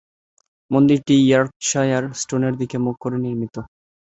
[0.71, 3.55] মন্দিরটি ইয়র্কশায়ার স্টোনের দিকে মুখ করে নির্মিত।